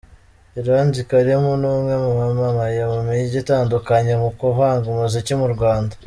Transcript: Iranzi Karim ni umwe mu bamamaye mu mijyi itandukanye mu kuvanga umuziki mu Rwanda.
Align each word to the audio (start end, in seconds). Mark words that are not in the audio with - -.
Iranzi 0.59 0.99
Karim 1.09 1.43
ni 1.61 1.67
umwe 1.73 1.93
mu 2.03 2.11
bamamaye 2.19 2.79
mu 2.91 2.99
mijyi 3.07 3.37
itandukanye 3.43 4.13
mu 4.21 4.29
kuvanga 4.39 4.85
umuziki 4.93 5.33
mu 5.41 5.47
Rwanda. 5.55 5.93